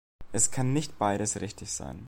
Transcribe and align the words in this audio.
Es 0.31 0.49
kann 0.49 0.73
nicht 0.73 0.97
beides 0.97 1.41
richtig 1.41 1.71
sein. 1.71 1.99